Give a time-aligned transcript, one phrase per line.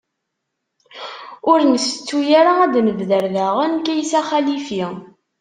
[1.51, 4.83] Ur ntettu ara ad d-nebder daɣen Kaysa Xalifi.